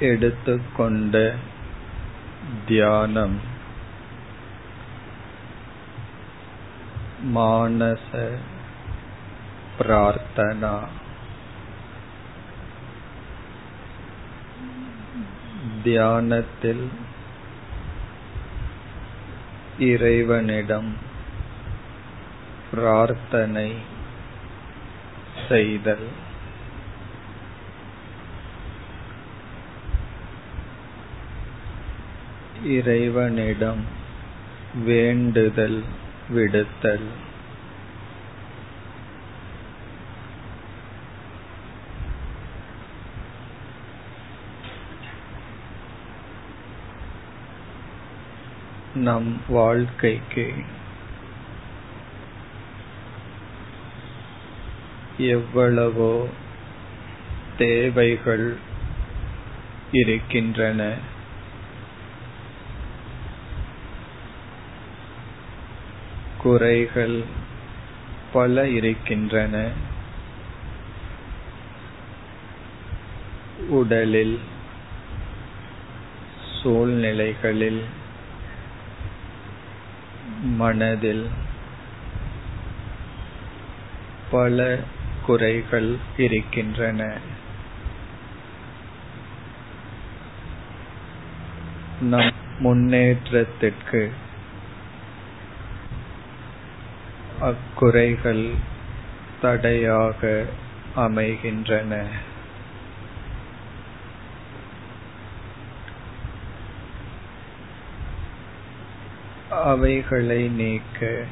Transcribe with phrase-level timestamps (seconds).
[0.00, 1.34] எடுத்துக்கொண்ட
[2.66, 3.40] தியானம்.
[7.34, 8.36] மானச
[9.78, 10.78] பிரார்த்தனா.
[15.82, 16.90] தியானத்தில்
[19.78, 20.96] இறைவனிடம்
[22.70, 23.74] பிரார்த்தனை
[25.48, 26.23] செய்தல்.
[32.64, 33.84] இறைவனிடம்
[34.84, 35.82] வேண்டுதல்
[36.34, 37.06] விடுத்தல்.
[48.94, 50.54] நம் வாழ்க்கைக்கு
[55.18, 56.28] எவ்வளவோ
[57.58, 58.56] தேவைகள்
[59.92, 60.94] இருக்கின்றன.
[66.44, 67.18] குறைகள்
[68.32, 69.56] பல இருக்கின்றன.
[73.68, 74.36] உடலில்
[76.62, 77.82] சூழ்நிலைகளில்
[80.58, 81.24] மனதில்
[84.30, 84.78] பல
[85.26, 87.18] குறைகள் இருக்கின்றன.
[92.00, 94.02] நம் முன்னேற்றத்திற்கு
[97.44, 98.54] அக்குறைகள்
[99.40, 100.46] தடையாக
[100.94, 102.06] அமைகின்றன.
[109.50, 111.24] அவைகளை நீக்க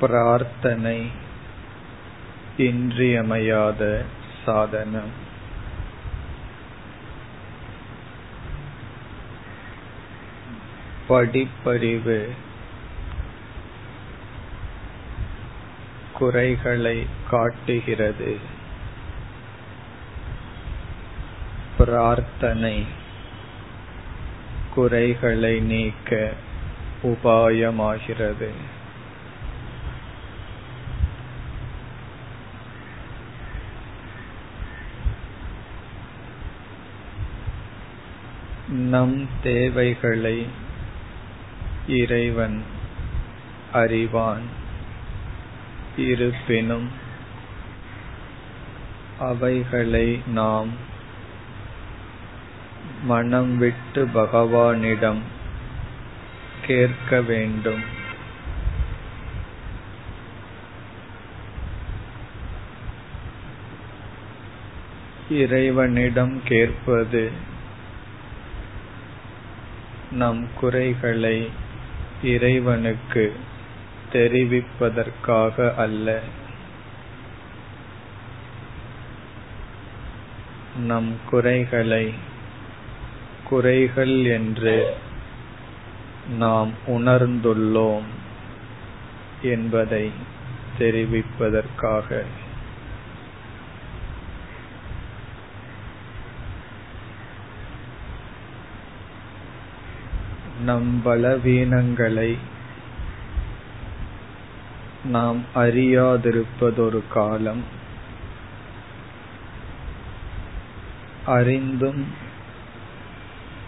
[0.00, 1.10] பிரார்த்தனை
[2.56, 4.04] இன்றியமையாத
[4.44, 5.28] சாதனம்.
[11.08, 12.28] படிப்பறிவு
[16.20, 18.36] குறைகளை காட்டுகிறது.
[21.78, 22.84] பிரார்த்தனை
[24.74, 26.32] குறைகளை நீக்க
[27.02, 28.48] உபாயமாகிறது.
[38.68, 40.46] நம் தேவைகளை
[41.88, 42.62] இறைவன்
[43.72, 44.58] அறிவான்.
[45.96, 46.88] இருப்பினும்
[49.18, 50.68] அவைகளை நாம்
[53.02, 55.20] மனம் விட்டு பகவானிடம்
[56.66, 57.98] கேட்க வேண்டும்.
[65.30, 67.32] இறைவனிடம் கேட்பது
[70.10, 71.48] நம் குறைகளை
[72.22, 73.36] இறைவனுக்கு
[74.12, 76.20] தெரிவிப்பதற்காக அல்ல.
[80.86, 82.14] நம் குறைகளை
[83.44, 84.96] குறைகள் என்று
[86.38, 88.04] நாம் உணர்ந்துள்ளோம்
[89.42, 90.12] என்பதை
[90.78, 92.24] தெரிவிப்பதற்காக.
[100.64, 102.38] நம் பலவீனங்களை
[105.04, 107.64] நாம் அறியாதிருப்பதொரு காலம்.
[111.26, 112.06] அறிந்தும்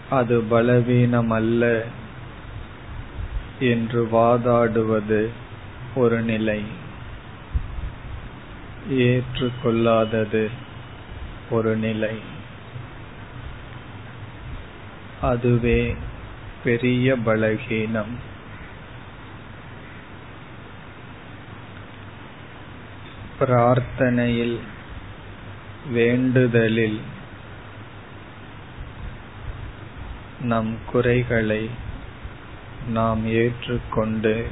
[0.09, 1.83] அது பலவீனமல்ல
[3.59, 5.29] என்று வாதாடுவது
[5.95, 6.63] ஒரு நிலை.
[8.91, 10.49] ஏற்றுக்கொள்ளாதது
[11.49, 12.19] ஒரு நிலை.
[15.21, 15.95] அதுவே
[16.63, 18.31] பெரிய பலகீனம்.
[23.43, 24.59] பிரார்த்தனையில்
[25.91, 27.01] வேண்டுதலில்
[30.41, 31.69] நம் குறைகளை
[32.87, 34.47] நாம் ஏற்றுக்கொண்டு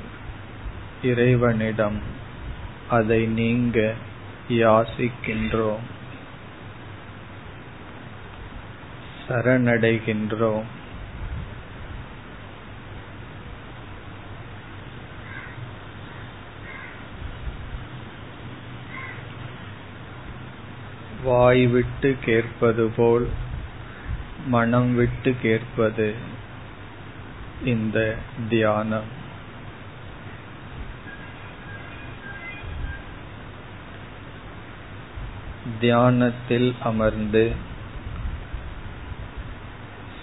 [1.02, 2.00] இறைவனிடம்
[2.90, 3.94] அதை நீங்க
[4.50, 5.88] யாசிக்கின்றோம்
[9.28, 10.70] சரணடைகின்றோம்.
[21.32, 23.26] வாய் விட்டு கேட்பது போல்
[24.48, 26.08] மனம் விட்டு கேட்பது
[27.64, 27.98] இந்த
[28.50, 29.10] தியானம்.
[35.80, 37.44] தியானத்தில் அமர்ந்து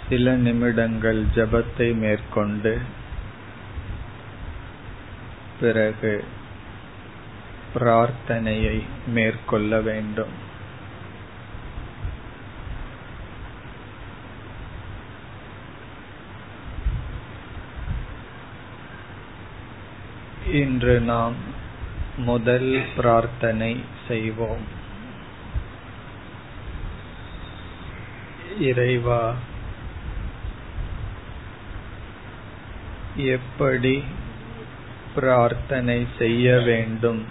[0.08, 2.75] சில நிமிடங்கள் ஜபத்தை மேற்கொண்டு
[5.60, 6.14] பிறகு
[7.75, 8.76] பிரார்த்தனையை
[9.06, 10.46] மேற்கொள்ள வேண்டும்.
[20.53, 21.35] இன்று நாம்
[22.17, 24.65] முதல் பிரார்த்தனை செய்வோம்.
[28.61, 29.35] இறைவா
[33.17, 34.05] எப்படி
[35.15, 37.25] பிரார்த்தனை செய்ய வேண்டும்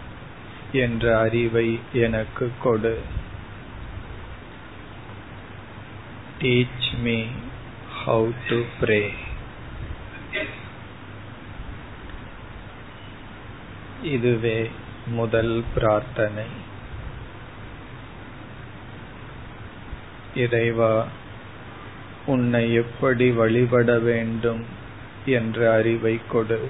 [0.71, 3.01] என்ற அறிவை எனக்கு கொடு.
[6.41, 7.23] Teach me
[8.05, 9.13] how to pray
[14.03, 14.69] இதுவே
[15.07, 16.43] முதல் பிரார்த்தனை.
[20.35, 21.07] இறைவா
[22.25, 24.65] உன்னை எப்படி வழிபட வேண்டும்
[25.25, 26.69] என்ற அறிவை கொடு.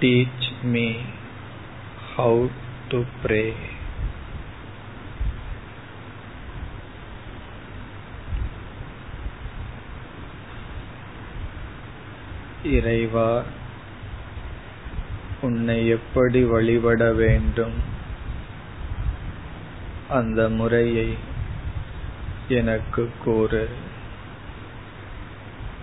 [0.00, 0.92] Teach me
[2.16, 2.48] how
[2.88, 3.52] to pray
[12.62, 13.42] இறைவா
[15.42, 17.72] உன்னை எப்படி வழிபட வேண்டும்?
[20.08, 21.16] அந்த முறையை
[22.48, 23.68] எனக்கு கூறு.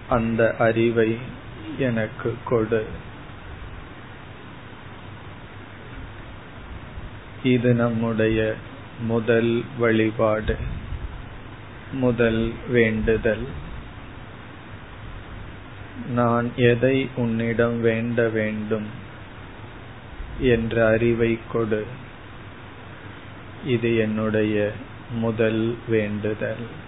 [0.09, 1.17] அந்த அறிவை
[1.77, 2.85] எனக்கு கொடு.
[7.43, 8.55] இது நம்முடைய
[8.99, 10.57] முதல் வழிபாடு
[11.91, 13.47] முதல் வேண்டுதல்.
[16.09, 19.07] நான் எதை உன்னிடம் வேண்ட வேண்டும்?
[20.39, 21.85] என்ற அறிவை கொடு.
[23.65, 24.71] இது என்னுடைய
[25.11, 26.87] முதல் வேண்டுதல்.